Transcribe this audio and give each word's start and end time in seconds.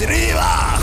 Dreifach! 0.00 0.80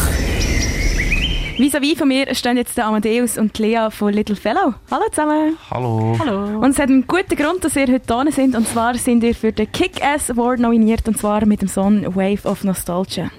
Vis-à-vis 1.57 1.97
von 1.97 2.07
mir 2.07 2.33
stehen 2.33 2.55
jetzt 2.55 2.77
der 2.77 2.85
Amadeus 2.85 3.37
und 3.37 3.57
die 3.57 3.63
Lea 3.63 3.89
von 3.89 4.13
Little 4.13 4.37
Fellow. 4.37 4.73
Hallo 4.89 5.03
zusammen. 5.09 5.57
Hallo. 5.69 6.15
Hallo. 6.17 6.59
Und 6.59 6.69
es 6.69 6.79
hat 6.79 6.87
einen 6.87 7.05
guten 7.05 7.35
Grund, 7.35 7.65
dass 7.65 7.75
ihr 7.75 7.87
heute 7.87 7.99
da 8.07 8.23
sind. 8.31 8.55
Und 8.55 8.65
zwar 8.65 8.95
sind 8.95 9.25
ihr 9.25 9.35
für 9.35 9.51
den 9.51 9.69
Kick-Ass 9.73 10.31
Award 10.31 10.61
nominiert. 10.61 11.05
Und 11.05 11.17
zwar 11.17 11.45
mit 11.45 11.61
dem 11.61 11.67
Song 11.67 12.05
Wave 12.15 12.47
of 12.47 12.63
Nostalgia. 12.63 13.29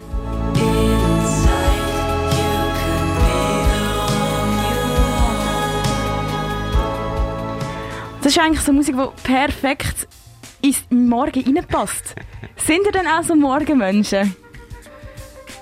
Das 8.22 8.32
ist 8.32 8.38
eigentlich 8.38 8.60
so 8.60 8.74
Musik, 8.74 8.96
die 8.96 9.22
perfekt 9.22 10.06
ins 10.62 10.84
Morgen 10.90 11.44
reinpasst. 11.44 12.14
sind 12.56 12.86
ihr 12.86 12.92
denn 12.92 13.06
auch 13.06 13.22
so 13.22 13.34
Morgenmenschen? 13.34 14.34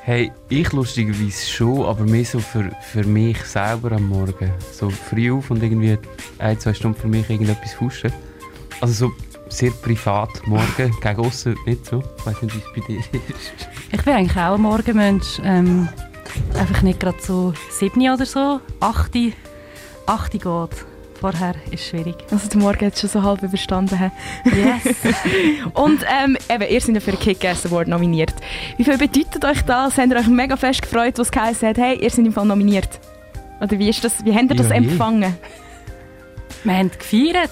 Hey, 0.02 0.32
ich 0.48 0.72
lustigerweise 0.72 1.50
schon, 1.50 1.84
aber 1.84 2.04
mehr 2.04 2.24
so 2.24 2.38
für, 2.38 2.70
für 2.82 3.04
mich 3.04 3.38
selber 3.44 3.92
am 3.92 4.08
Morgen. 4.08 4.50
So 4.72 4.90
früh 4.90 5.30
auf 5.32 5.50
und 5.50 5.62
irgendwie 5.62 5.98
ein, 6.38 6.58
zwei 6.58 6.74
Stunden 6.74 6.98
für 6.98 7.08
mich 7.08 7.28
irgendetwas 7.28 7.74
fuschen. 7.74 8.12
Also 8.80 9.08
so 9.08 9.12
sehr 9.48 9.70
privat 9.70 10.46
morgen, 10.46 10.94
gegen 11.00 11.20
aussen 11.20 11.56
nicht 11.66 11.84
so. 11.86 12.02
Ich 12.18 12.26
weiß 12.26 12.42
nicht, 12.42 12.54
wie 12.54 12.58
es 12.58 12.72
bei 12.74 12.92
dir 12.92 12.98
ist. 12.98 13.10
Ich 13.92 14.02
bin 14.02 14.14
eigentlich 14.14 14.36
auch 14.36 14.54
ein 14.54 14.62
Morgenmensch. 14.62 15.40
Ähm, 15.44 15.88
einfach 16.58 16.82
nicht 16.82 17.00
gerade 17.00 17.18
so 17.20 17.52
7 17.70 18.00
oder 18.10 18.26
so. 18.26 18.60
8, 18.80 19.10
8 20.06 20.32
geht. 20.32 20.89
Vorher 21.20 21.54
ist 21.70 21.74
es 21.74 21.88
schwierig. 21.88 22.14
Also 22.30 22.48
der 22.48 22.60
Morgen 22.60 22.86
hat 22.86 22.98
schon 22.98 23.10
so 23.10 23.22
halb 23.22 23.42
überstanden. 23.42 24.10
Yes. 24.44 24.94
Und 25.74 26.02
ähm, 26.08 26.38
eben, 26.48 26.62
ihr 26.70 26.80
seid 26.80 26.94
ja 26.94 27.00
für 27.00 27.10
den 27.10 27.20
Kick-Ass 27.20 27.66
Award 27.66 27.88
nominiert. 27.88 28.32
Wie 28.78 28.84
viel 28.84 28.96
bedeutet 28.96 29.44
euch 29.44 29.60
das? 29.62 29.98
Habt 29.98 30.10
ihr 30.10 30.16
euch 30.16 30.28
mega 30.28 30.56
fest 30.56 30.80
gefreut, 30.80 31.18
was 31.18 31.30
geheißen 31.30 31.68
hat, 31.68 31.76
hey, 31.76 32.02
ihr 32.02 32.08
seid 32.08 32.24
im 32.24 32.32
Fall 32.32 32.46
nominiert? 32.46 32.88
Oder 33.60 33.78
wie, 33.78 33.90
ist 33.90 34.02
das, 34.02 34.24
wie 34.24 34.34
habt 34.34 34.50
ihr 34.50 34.56
das 34.56 34.70
Ja, 34.70 34.76
empfangen? 34.76 35.36
Wir 36.64 36.72
haben 36.74 36.90
gefeiert. 36.90 37.50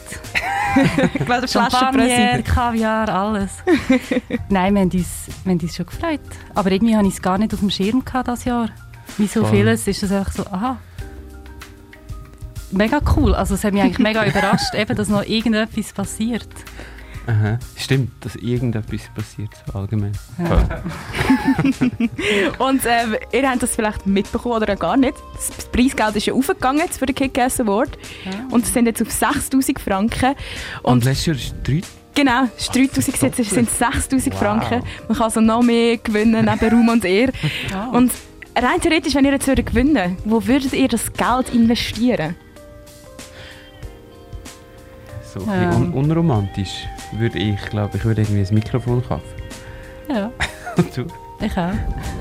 Ich 1.14 1.24
glaube, 1.27 1.41
der 1.42 1.48
Champagner. 1.48 2.42
Kaviar, 2.42 3.08
alles. 3.08 3.50
Nein, 4.48 4.74
wir 4.74 4.80
haben, 4.80 4.91
uns, 4.91 5.27
wir 5.44 5.52
haben 5.52 5.61
uns 5.61 5.77
schon 5.77 5.86
gefreut. 5.86 6.20
Aber 6.55 6.70
irgendwie 6.70 6.96
hatte 6.96 7.08
ich 7.08 7.14
es 7.14 7.22
gar 7.22 7.36
nicht 7.36 7.52
auf 7.52 7.61
dem 7.61 7.70
Schirm 7.70 8.05
gehabt 8.05 8.28
dieses 8.28 8.44
Jahr. 8.44 8.70
Wie 9.16 9.27
so 9.27 9.42
Voll. 9.42 9.50
vieles 9.50 9.86
ist 9.86 10.02
es 10.02 10.12
einfach 10.12 10.33
so, 10.33 10.46
aha. 10.46 10.78
Mega 12.70 13.00
cool. 13.16 13.34
Also 13.34 13.55
es 13.55 13.64
hat 13.64 13.72
mich 13.72 13.83
eigentlich 13.83 13.98
mega 13.98 14.24
überrascht, 14.27 14.74
eben, 14.74 14.94
dass 14.97 15.08
noch 15.08 15.24
irgendetwas 15.24 15.92
passiert. 15.92 16.48
Aha. 17.27 17.58
Stimmt, 17.77 18.11
dass 18.24 18.36
irgendetwas 18.36 19.02
passiert, 19.14 19.50
so 19.66 19.78
allgemein. 19.78 20.12
Ja. 20.38 20.83
Und 22.58 22.80
ähm, 22.86 23.16
ihr 23.33 23.50
habt 23.50 23.62
das 23.62 23.74
vielleicht 23.77 24.06
mitbekommen 24.06 24.55
oder 24.55 24.72
auch 24.72 24.78
gar 24.78 24.96
nicht. 24.96 25.14
Das 25.34 25.66
Preisgeld 25.66 26.16
ist 26.16 26.24
ja 26.27 26.33
aufgegangen 26.33 26.80
jetzt 26.80 26.98
für 26.98 27.05
den 27.05 27.14
Kick-Ass 27.14 27.61
Award. 27.61 27.98
Und 28.50 28.64
es 28.64 28.72
sind 28.72 28.86
jetzt 28.86 29.02
auf 29.02 29.11
6000 29.11 29.78
Franken. 29.78 30.34
Und, 30.83 30.92
Und 30.92 31.05
letztes 31.05 31.27
Jahr 31.27 31.36
ist 31.36 31.55
drei. 31.64 31.80
Genau, 32.14 32.44
es 32.56 32.62
ist 32.64 32.74
3000 32.74 33.12
gesetzt, 33.12 33.39
es 33.41 33.50
sind 33.50 33.70
6000 33.70 34.33
Wow. 34.34 34.41
Franken. 34.41 34.83
Man 35.06 35.16
kann 35.16 35.24
also 35.24 35.41
noch 35.41 35.62
mehr 35.62 35.98
gewinnen 35.98 36.46
neben 36.50 36.74
Ruhm 36.74 36.89
und 36.89 37.05
Ehr. 37.05 37.28
Wow. 37.70 37.94
Und 37.94 38.12
rein 38.56 38.80
theoretisch, 38.80 39.14
wenn 39.14 39.27
ihr 39.27 39.33
jetzt 39.33 39.46
würdet 39.46 39.66
gewinnen 39.66 40.16
wo 40.24 40.46
würdet 40.46 40.72
ihr 40.72 40.89
das 40.89 41.12
Geld 41.12 41.55
investieren? 41.55 42.34
So 45.34 45.40
ein 45.40 45.46
bisschen 45.46 45.72
un 45.74 45.92
unromantisch 45.92 46.86
würde 47.12 47.38
ich, 47.38 47.60
glaube 47.70 47.96
ich, 47.98 48.04
würde 48.04 48.22
irgendwie 48.22 48.46
ein 48.46 48.54
Mikrofon 48.54 49.06
kaufen. 49.06 49.24
ja, 50.08 50.30
Und 50.76 50.96
du? 50.96 51.06
ich 51.44 51.56
auch. 51.56 51.72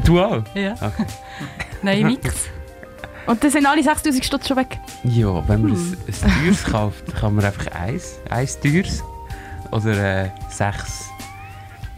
Du 0.04 0.20
auch? 0.20 0.44
Ja. 0.56 0.74
Okay. 0.74 1.06
Nein, 1.82 2.04
Mix. 2.08 2.48
Und 3.26 3.44
dann 3.44 3.52
sind 3.52 3.66
alle 3.66 3.84
6000 3.84 4.24
Stutz 4.26 4.48
schon 4.48 4.58
weg. 4.58 4.80
Ja, 5.04 5.48
wenn 5.48 5.62
man 5.64 5.72
Hm. 5.72 5.98
ein, 6.08 6.14
ein 6.14 6.44
teures 6.44 6.64
kauft, 6.64 7.16
kann 7.16 7.36
man 7.36 7.46
einfach 7.46 7.68
eins, 7.74 8.20
eins 8.30 8.60
teures 8.60 9.04
oder 9.72 10.24
äh, 10.26 10.30
sechs 10.50 11.10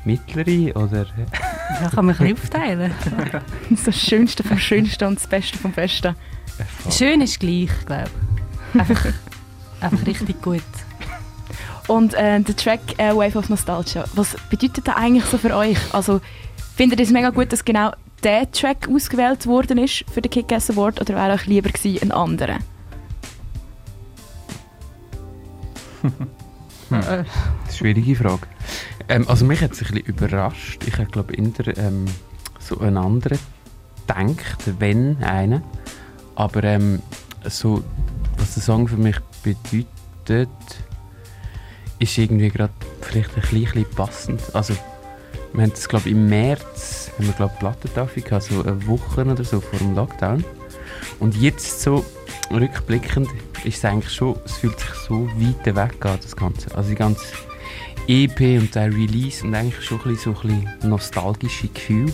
mittlere 0.06 0.76
oder... 0.76 1.06
Da 1.82 1.90
kann 1.90 2.06
man 2.06 2.16
ein 2.20 2.34
bisschen 2.34 2.34
aufteilen. 2.62 2.92
Das 3.70 3.80
ist 3.80 3.88
das 3.88 3.96
Schönste 4.00 4.44
vom 4.44 4.58
Schönsten 4.58 5.06
und 5.06 5.20
das 5.20 5.28
Beste 5.28 5.58
vom 5.58 5.72
Besten. 5.72 6.16
Äh, 6.58 6.92
Schön 6.92 7.22
ist 7.22 7.40
gleich, 7.40 7.70
glaube 7.86 8.10
ich. 8.74 8.80
Einfach, 8.80 9.06
einfach 9.82 10.06
richtig 10.08 10.42
gut. 10.42 10.64
Und 11.90 12.14
äh, 12.14 12.40
der 12.40 12.56
Track 12.56 12.82
äh, 12.98 13.16
Wave 13.16 13.36
of 13.36 13.50
Nostalgia, 13.50 14.06
was 14.14 14.36
bedeutet 14.52 14.88
das 14.88 14.96
eigentlich 14.96 15.26
so 15.26 15.40
für 15.40 15.56
euch? 15.56 15.78
Also, 15.92 16.22
findet 16.76 17.00
ihr 17.00 17.06
es 17.06 17.12
mega 17.12 17.32
gut, 17.32 17.52
dass 17.52 17.66
genau 17.66 17.94
der 18.22 18.52
Track 18.52 18.88
ausgewählt 18.88 19.48
worden 19.48 19.80
ist 19.80 20.06
für 20.14 20.22
den 20.22 20.30
Kick-Ass 20.30 20.70
Award 20.70 21.02
oder 21.02 21.16
wäre 21.16 21.34
euch 21.34 21.48
lieber 21.48 21.70
gewesen, 21.70 22.00
ein 22.04 22.12
anderer? 22.12 22.60
Äh, 26.92 27.24
Schwierige 27.76 28.16
Frage. 28.16 28.46
Ähm, 29.08 29.28
also 29.28 29.44
mich 29.46 29.62
hat 29.62 29.72
es 29.72 29.82
ein 29.82 29.88
bisschen 29.88 30.06
überrascht. 30.06 30.84
Ich 30.86 30.94
habe 31.00 31.10
glaube 31.10 31.34
eher 31.34 31.78
ähm, 31.80 32.06
so 32.60 32.80
einen 32.82 32.98
anderen 32.98 33.40
gedacht, 34.06 34.74
wenn 34.78 35.24
einen. 35.24 35.64
Aber 36.36 36.64
ähm, 36.64 37.02
so, 37.46 37.84
was 38.38 38.54
der 38.54 38.62
Song 38.62 38.88
für 38.88 38.98
mich 38.98 39.18
bedeutet, 39.42 40.50
ist 42.00 42.18
irgendwie 42.18 42.50
gerade 42.50 42.74
vielleicht 43.02 43.36
ein 43.36 43.42
bisschen, 43.42 43.86
passend. 43.96 44.42
Also 44.54 44.74
wir 45.54 45.64
haben 45.64 45.72
das 45.72 45.88
glaube 45.88 46.10
im 46.10 46.28
März, 46.28 47.12
haben 47.18 47.28
wir 47.28 47.34
glaube 47.34 47.54
Plattentafel 47.60 48.24
gehabt, 48.24 48.44
so 48.44 48.62
eine 48.62 48.88
Woche 48.88 49.26
oder 49.26 49.44
so 49.44 49.60
vor 49.60 49.80
dem 49.80 49.96
Lockdown. 49.96 50.44
Und 51.20 51.36
jetzt 51.36 51.82
so 51.82 52.06
rückblickend 52.52 53.30
ist 53.64 53.78
es 53.78 53.86
eigentlich 53.86 54.14
schon, 54.14 54.36
es 54.46 54.58
fühlt 54.58 54.80
sich 54.80 54.90
so 55.08 55.28
weit 55.28 55.76
weg 55.76 56.06
an, 56.06 56.20
das 56.22 56.36
Ganze. 56.36 56.76
Also 56.76 56.90
die 56.90 56.96
ganze 56.96 57.26
EP 58.08 58.40
und 58.60 58.74
der 58.74 58.88
Release 58.88 59.46
und 59.46 59.54
eigentlich 59.54 59.84
schon 59.84 60.00
ein 60.00 60.14
bisschen, 60.14 60.34
so 60.34 60.42
ein 60.42 60.48
bisschen 60.48 60.90
nostalgische 60.90 61.68
Gefühl 61.68 62.12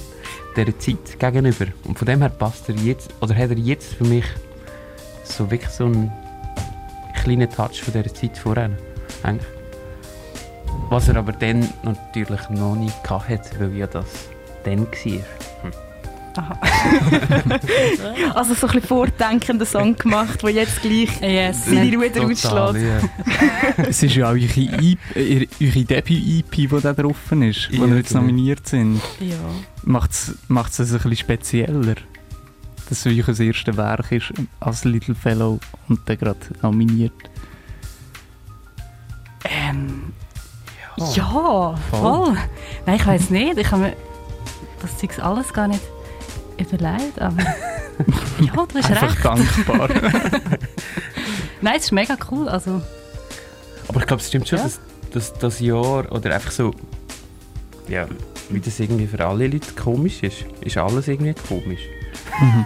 dieser 0.56 0.78
Zeit 0.80 1.20
gegenüber. 1.20 1.68
Und 1.84 1.98
von 1.98 2.06
dem 2.06 2.20
her 2.20 2.30
passt 2.30 2.70
er 2.70 2.76
jetzt, 2.76 3.14
oder 3.22 3.36
hat 3.36 3.52
er 3.52 3.58
jetzt 3.58 3.94
für 3.94 4.06
mich 4.06 4.26
so 5.24 5.50
wirklich 5.50 5.72
so 5.72 5.86
einen 5.86 6.12
kleinen 7.22 7.50
Touch 7.50 7.82
von 7.82 7.94
dieser 7.94 8.14
Zeit 8.14 8.38
vorher. 8.38 8.72
Eigentlich. 9.24 9.65
Was 10.90 11.08
er 11.08 11.18
aber 11.18 11.32
dann 11.34 11.68
natürlich 11.84 12.50
noch 12.50 12.76
nicht 12.76 12.96
hatte, 13.10 13.60
weil 13.60 13.76
ja 13.76 13.88
das 13.88 14.06
dann 14.64 14.82
war. 14.82 15.22
aha. 16.38 16.60
Also 18.36 18.54
so 18.54 18.68
ein 18.68 18.74
bisschen 18.74 18.88
vordenkenden 18.88 19.66
Song 19.68 19.96
gemacht, 19.96 20.42
der 20.44 20.50
jetzt 20.52 20.82
gleich 20.82 21.10
Yes. 21.22 21.66
seine 21.66 21.96
Ruder 21.96 22.26
ausschlägt. 22.26 23.10
Es 23.78 24.04
ist 24.04 24.16
ja 24.16 24.26
auch 24.28 24.32
eure, 24.32 24.44
äh, 25.16 25.48
eure 25.62 25.84
Debüt-EP, 25.86 26.52
die 26.56 26.68
da 26.68 26.94
drauf 26.94 27.32
ist, 27.32 27.70
wo 27.72 27.84
Ja, 27.84 27.88
ihr 27.88 27.98
jetzt 27.98 28.10
genau. 28.10 28.22
nominiert 28.22 28.68
sind. 28.68 29.02
Ja. 29.20 29.36
Macht 29.84 30.12
es 30.12 30.36
es 30.80 30.80
ein 30.80 30.98
bisschen 30.98 31.16
spezieller, 31.18 31.96
dass 32.90 33.06
es 33.06 33.08
euch 33.08 33.26
das 33.26 33.40
erste 33.40 33.76
Werk 33.78 34.12
ist 34.12 34.34
als 34.60 34.84
Little 34.84 35.16
Fellow 35.16 35.60
und 35.88 36.00
dann 36.06 36.18
gerade 36.18 36.40
nominiert. 36.62 37.14
Ja. 41.14 41.24
ja, 41.34 41.76
voll. 41.92 42.38
Nein, 42.86 42.96
ich 42.96 43.06
weiß 43.08 43.30
nicht. 43.30 43.58
Ich 43.58 43.72
habe 43.72 43.82
mir 43.84 43.94
das 44.82 44.98
Zeug 44.98 45.20
alles 45.20 45.54
gar 45.54 45.68
nicht 45.68 45.82
überlegt, 46.58 47.20
aber 47.20 47.42
ja, 48.40 48.54
du 48.54 48.78
hast 48.80 48.90
Einfach 48.92 49.04
recht. 49.04 49.26
dankbar. 49.26 49.90
Nein, 51.62 51.76
es 51.78 51.86
ist 51.86 51.92
mega 51.92 52.16
cool. 52.32 52.48
Also, 52.48 52.82
Aber 53.88 54.00
ich 54.00 54.06
glaube, 54.08 54.22
es 54.22 54.28
stimmt 54.28 54.48
schon, 54.48 54.60
Ja. 54.60 54.64
dass, 54.66 54.80
dass 55.12 55.34
das 55.34 55.60
Jahr 55.60 56.12
oder 56.12 56.34
einfach 56.34 56.52
so, 56.52 56.72
ja, 57.88 58.08
wie 58.50 58.60
das 58.60 58.80
irgendwie 58.80 59.08
für 59.08 59.26
alle 59.26 59.48
Leute 59.48 59.74
komisch 59.74 60.22
ist, 60.24 60.46
ist 60.62 60.78
alles 60.78 61.08
irgendwie 61.08 61.34
komisch. 61.48 61.82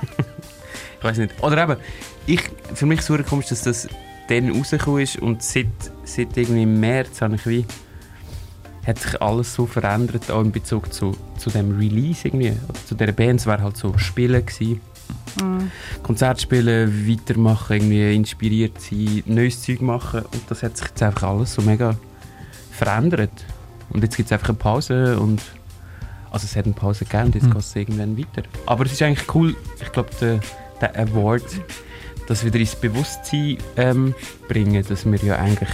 ich 0.99 1.03
weiß 1.03 1.17
nicht. 1.17 1.41
Oder 1.41 1.63
eben, 1.63 1.77
ich, 2.25 2.41
für 2.73 2.85
mich 2.85 2.99
ist 2.99 3.09
es 3.09 3.25
komisch, 3.25 3.47
dass 3.47 3.61
das 3.63 3.87
dann 4.27 4.51
rausgekommen 4.51 5.01
ist 5.01 5.17
und 5.17 5.41
seit, 5.41 5.67
seit 6.03 6.35
irgendwie 6.37 6.65
März 6.65 7.21
habe 7.21 7.35
ich 7.35 7.45
wie, 7.47 7.65
hat 8.85 8.99
sich 8.99 9.21
alles 9.21 9.53
so 9.53 9.65
verändert, 9.65 10.31
auch 10.31 10.41
in 10.41 10.51
Bezug 10.51 10.93
zu, 10.93 11.15
zu 11.37 11.49
dem 11.49 11.77
Release 11.77 12.27
irgendwie, 12.27 12.53
oder 12.67 12.79
zu 12.85 12.95
dieser 12.95 13.11
Band. 13.11 13.39
Es 13.39 13.45
war 13.47 13.61
halt 13.61 13.77
so 13.77 13.97
Spielen 13.97 14.45
gewesen. 14.45 14.81
mm, 15.41 15.71
Konzert 16.03 16.41
spielen, 16.41 17.07
weitermachen, 17.07 17.73
irgendwie 17.77 18.15
inspiriert 18.15 18.79
sein, 18.81 19.23
neues 19.25 19.61
Zeug 19.61 19.81
machen 19.81 20.21
und 20.21 20.41
das 20.49 20.63
hat 20.63 20.77
sich 20.77 20.87
jetzt 20.87 21.03
einfach 21.03 21.23
alles 21.29 21.53
so 21.53 21.61
mega 21.61 21.95
verändert. 22.71 23.31
Und 23.89 24.03
jetzt 24.03 24.15
gibt 24.17 24.27
es 24.27 24.33
einfach 24.33 24.49
eine 24.49 24.57
Pause 24.57 25.19
und 25.19 25.41
also 26.31 26.45
es 26.45 26.55
hat 26.55 26.65
eine 26.65 26.73
Pause 26.75 27.05
gegeben 27.05 27.25
und 27.25 27.35
jetzt 27.35 27.43
Hm. 27.45 27.51
geht 27.53 27.61
es 27.61 27.75
irgendwann 27.75 28.17
weiter. 28.17 28.43
Aber 28.67 28.85
es 28.85 28.91
ist 28.93 29.01
eigentlich 29.01 29.33
cool, 29.35 29.55
ich 29.81 29.91
glaube, 29.91 30.09
der, 30.21 30.39
der 30.79 30.95
Award, 30.99 31.43
das 32.27 32.45
wieder 32.45 32.59
ins 32.59 32.75
Bewusstsein 32.75 33.57
ähm, 33.77 34.13
bringen, 34.47 34.85
dass 34.87 35.05
wir 35.05 35.17
ja 35.23 35.37
eigentlich 35.37 35.69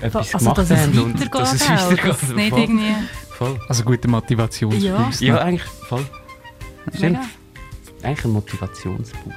etwas 0.00 0.34
also, 0.34 0.38
gemacht 0.38 0.58
dass 0.58 0.70
es 0.70 0.78
haben 0.80 0.98
und 0.98 1.14
weitergeht 1.14 1.34
dass 1.34 1.52
es 1.54 1.68
weitergeht. 1.68 2.04
dass 2.04 2.22
es 2.22 2.28
nicht 2.30 2.50
Voll. 2.50 2.60
irgendwie... 2.60 2.94
voll. 3.30 3.60
Also 3.68 3.84
guter 3.84 4.08
Motivationsboost. 4.08 5.20
Ja, 5.20 5.38
eigentlich 5.38 5.62
voll. 5.88 6.04
Stimmt. 6.94 7.18
Mega. 7.18 7.24
Eigentlich 8.02 8.24
ein 8.24 8.30
Motivationsboost. 8.30 9.36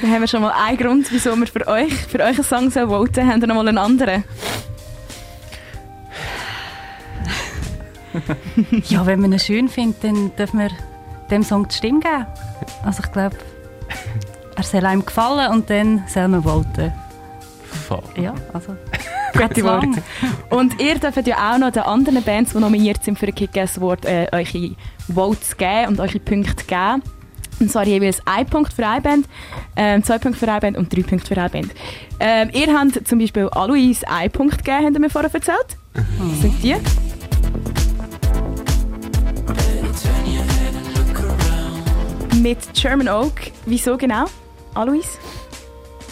Dann 0.00 0.10
haben 0.10 0.20
wir 0.20 0.28
schon 0.28 0.42
mal 0.42 0.52
einen 0.52 0.76
Grund, 0.76 1.10
wieso 1.10 1.34
wir 1.36 1.46
für 1.46 1.66
euch, 1.66 1.92
für 1.92 2.20
euren 2.20 2.44
Song 2.44 2.70
so 2.70 2.86
voten. 2.86 3.26
Haben 3.28 3.40
wir 3.40 3.48
noch 3.48 3.56
mal 3.56 3.68
einen 3.68 3.78
anderen? 3.78 4.24
Ja, 8.88 9.06
wenn 9.06 9.20
man 9.20 9.32
ihn 9.32 9.38
schön 9.38 9.68
findet, 9.68 10.04
dann 10.04 10.36
dürfen 10.36 10.60
wir 10.60 10.70
dem 11.30 11.42
Song 11.42 11.66
die 11.66 11.74
Stimme 11.74 12.00
geben. 12.00 12.26
Also 12.84 13.02
ich 13.04 13.10
glaube, 13.10 13.36
er 14.54 14.62
soll 14.62 14.84
einem 14.84 15.04
gefallen 15.04 15.50
und 15.50 15.70
dann 15.70 16.04
soll 16.08 16.28
man 16.28 16.42
voten. 16.42 16.92
Voll. 17.88 18.02
Ja, 18.16 18.34
also 18.52 18.76
Gute 19.48 19.64
Worte. 19.64 20.02
Und 20.50 20.80
ihr 20.80 20.98
dürft 20.98 21.26
ja 21.26 21.52
auch 21.54 21.58
noch 21.58 21.70
den 21.70 21.82
anderen 21.82 22.22
Bands, 22.22 22.52
die 22.52 22.58
nominiert 22.58 23.02
sind 23.04 23.18
für 23.18 23.26
den 23.26 23.34
Kick-Ass 23.34 23.78
Award, 23.78 24.04
äh, 24.04 24.26
eure 24.32 24.70
Votes 25.12 25.56
geben 25.56 25.88
und 25.88 26.00
eure 26.00 26.18
Punkte 26.20 26.64
geben. 26.64 27.02
Und 27.60 27.70
zwar 27.70 27.86
jeweils 27.86 28.20
ein 28.26 28.46
Punkt 28.46 28.72
für 28.72 28.86
eine 28.86 29.00
Band, 29.00 29.26
ähm, 29.76 30.02
zwei 30.02 30.18
Punkte 30.18 30.40
für 30.40 30.50
eine 30.50 30.60
Band 30.60 30.76
und 30.76 30.94
drei 30.94 31.02
Punkte 31.02 31.34
für 31.34 31.40
eine 31.40 31.48
Band. 31.50 31.70
Ähm, 32.18 32.50
ihr 32.52 32.72
habt 32.76 33.06
zum 33.06 33.18
Beispiel 33.18 33.48
Alois 33.50 34.02
einen 34.06 34.30
Punkt 34.30 34.58
gegeben, 34.58 34.84
habt 34.86 34.94
ihr 34.94 35.00
mir 35.00 35.10
vorher 35.10 35.32
erzählt. 35.32 35.76
Was 35.94 36.40
sind 36.40 36.62
die? 36.62 36.74
Mit 42.40 42.58
German 42.74 43.08
Oak. 43.08 43.32
Wieso 43.66 43.96
genau? 43.96 44.24
Alois? 44.74 45.18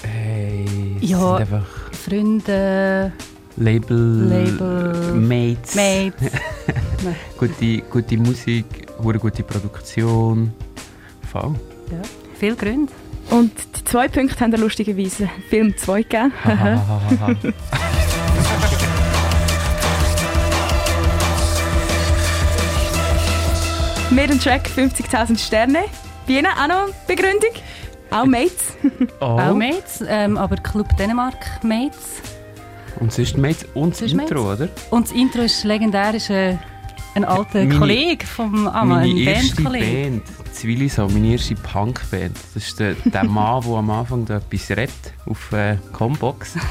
Hey, 0.03 0.65
Ja. 1.01 1.19
sind 1.19 1.41
einfach 1.55 1.67
Freunde, 2.11 3.13
Label, 3.57 4.27
Label, 4.29 5.15
Mates, 5.15 5.77
Mates. 5.77 6.33
gute, 7.39 7.83
gute 7.89 8.17
Musik, 8.17 8.65
hure 9.01 9.17
gute 9.17 9.45
Produktion. 9.45 10.53
Voll. 11.31 11.55
ja, 11.93 12.03
viel 12.37 12.57
Gründe. 12.57 12.93
Und 13.31 13.53
die 13.77 13.85
zwei 13.85 14.09
Punkte 14.09 14.41
haben 14.41 14.53
lustigerweise 14.61 15.31
Film 15.49 15.77
2 15.77 16.03
gegeben. 16.03 16.33
Mehr 24.11 24.27
den 24.27 24.41
Track 24.41 24.69
50.000 24.77 25.39
Sterne. 25.39 25.85
Bei 26.27 26.33
Ihnen 26.33 26.47
auch 26.47 26.67
noch 26.67 26.83
eine 26.87 26.93
Begründung? 27.07 27.53
Auch 28.11 28.27
Mates? 28.27 28.77
oh. 29.21 29.25
Auch 29.25 29.55
Mates, 29.55 30.03
ähm, 30.07 30.37
aber 30.37 30.57
Club 30.57 30.97
Dänemark 30.97 31.63
Mates. 31.63 32.21
Und 32.99 33.13
sonst 33.13 33.39
Mates 33.39 33.67
und 33.75 33.93
das 34.01 34.13
Intro, 34.13 34.53
oder? 34.53 34.69
Und 34.91 35.07
das 35.09 35.13
Intro 35.17 35.43
ist 35.43 35.65
legendär, 35.65 36.15
ist 36.15 36.29
äh, 36.31 36.57
ein 37.15 37.25
alter 37.25 37.65
Meine- 37.65 37.79
Kollege 37.79 38.27
vom 38.27 38.67
Amma, 38.67 38.97
meine 38.97 39.11
ein 39.13 39.17
erste 39.17 39.63
Bandkollege. 39.63 40.11
Band, 40.11 40.23
Zwilliso, 40.53 41.09
meine 41.09 41.29
erste 41.29 41.55
Punkband. 41.55 42.37
Das 42.55 42.65
ist 42.69 42.79
der, 42.81 42.95
der 42.95 43.25
Mann, 43.29 43.63
der 43.63 43.73
am 43.75 43.91
Anfang 43.91 44.25
da 44.27 44.37
etwas 44.39 44.71
redet 44.71 44.91
auf 45.27 45.53
äh, 45.53 45.77
Combox. 45.93 46.55
Das 46.55 46.63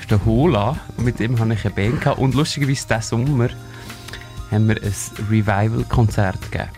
ist 0.00 0.10
der 0.10 0.24
Hola. 0.24 0.76
Und 0.96 1.04
mit 1.04 1.20
dem 1.20 1.38
hatte 1.38 1.52
ich 1.52 1.64
eine 1.64 1.74
Band. 1.74 2.00
Gehabt. 2.00 2.18
Und 2.18 2.34
lustigerweise 2.34 2.86
diesen 2.86 3.02
Sommer 3.02 3.48
haben 4.50 4.68
wir 4.68 4.76
ein 4.82 4.92
Revival-Konzert 5.30 6.50
gegeben. 6.50 6.70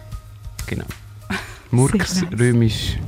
Genau. 0.67 0.85
Murks. 1.71 2.23
Römisch 2.39 2.99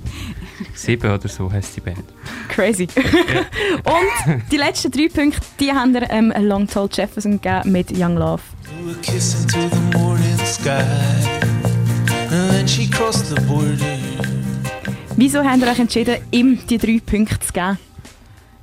7 0.74 1.10
oder 1.10 1.28
so 1.28 1.50
heisst 1.52 1.76
die 1.76 1.80
Band. 1.80 2.04
Crazy. 2.48 2.88
Und 3.84 4.42
die 4.50 4.56
letzten 4.56 4.90
drei 4.90 5.08
Punkte, 5.08 5.40
die 5.60 5.72
haben 5.72 5.92
wir 5.94 6.08
ähm, 6.10 6.32
Long 6.40 6.66
Tall 6.66 6.88
Jefferson 6.92 7.40
gegeben 7.40 7.72
mit 7.72 7.90
Young 7.96 8.16
Love. 8.16 8.42
Blew 8.82 8.92
a 8.92 8.94
kiss 9.02 9.34
into 9.42 9.58
the 9.70 9.98
morning 9.98 10.38
sky. 10.44 10.84
And 12.30 12.50
then 12.50 12.66
she 12.68 12.88
crossed 12.90 13.28
the 13.34 13.40
border. 13.42 13.76
Wieso 15.16 15.44
habt 15.44 15.58
ihr 15.62 15.68
euch 15.68 15.78
entschieden, 15.78 16.16
ihm 16.32 16.58
die 16.68 16.78
drei 16.78 17.00
Punkte 17.04 17.38
zu 17.38 17.52
geben? 17.52 17.78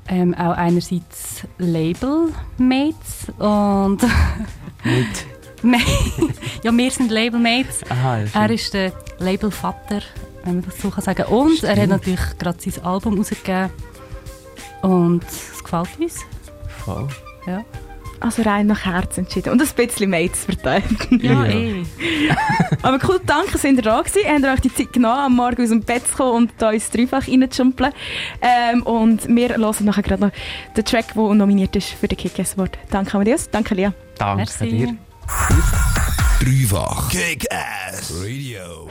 Ähm, 0.10 0.34
auch 0.34 0.58
einerseits 0.58 1.44
Label 1.58 2.34
Mates 2.58 3.28
und 3.38 4.02
Mit. 4.84 5.26
Nein, 5.64 5.82
ja, 6.64 6.76
wir 6.76 6.92
sind 6.92 7.12
Label 7.12 7.40
Mates. 7.40 7.82
Aha, 7.90 8.22
Er 8.34 8.50
ist 8.50 8.74
der 8.74 8.92
Labelvater, 9.20 10.02
wenn 10.44 10.56
man 10.56 10.66
das 10.66 10.80
so 10.82 10.90
kann 10.90 11.04
sagen 11.04 11.24
Und 11.26 11.64
er 11.64 11.82
hat 11.82 11.90
natürlich 11.90 12.38
gerade 12.40 12.58
sein 12.60 12.84
Album 12.84 13.18
rausgegeben. 13.18 13.70
Und 14.82 15.24
es 15.24 15.64
gefällt 15.64 15.90
uns. 16.00 16.20
Voll. 16.84 17.08
Ja, 17.46 17.64
Also 18.20 18.42
rein 18.44 18.68
nach 18.68 18.86
Herz 18.86 19.18
entschieden. 19.20 19.52
Und 19.52 19.62
ein 19.62 19.68
bisschen 19.76 20.10
Mates 20.10 20.46
verteilt. 20.46 20.84
ja, 21.12 21.46
Ja. 21.46 21.46
eh. 21.46 21.84
Aber 22.84 22.98
cool, 23.08 23.20
danke, 23.26 23.58
sind 23.60 23.76
ihr 23.78 23.84
da 23.84 24.02
gewesen. 24.02 24.22
Habt 24.28 24.44
ihr 24.44 24.52
euch 24.54 24.60
die 24.62 24.74
Zeit 24.74 24.94
genommen, 24.94 25.20
am 25.20 25.36
Morgen 25.36 25.62
aus 25.62 25.70
dem 25.70 25.82
Bett 25.82 26.08
zu 26.08 26.16
kommen 26.16 26.32
und 26.36 26.54
da 26.58 26.72
ins 26.72 26.90
Dreifach 26.90 27.28
reinzujumpeln. 27.28 27.92
Ähm, 28.42 28.82
und 28.84 29.28
wir 29.28 29.50
hören 29.50 29.86
nachher 29.86 30.02
gerade 30.04 30.22
noch 30.28 30.32
den 30.76 30.86
Track, 30.86 31.14
der 31.14 31.34
nominiert 31.36 31.76
ist 31.76 31.90
für 31.90 32.08
den 32.08 32.18
Kick-Ass 32.18 32.56
Award. 32.58 32.78
Danke, 32.90 33.14
Amadeus. 33.16 33.50
Danke, 33.52 33.76
Lia. 33.76 33.94
Danke 34.18 34.38
Merci. 34.38 34.70
dir. 34.70 34.96
Dreifach 36.40 37.10
Kick 37.10 37.46
Ass 37.52 38.12
Radio. 38.24 38.88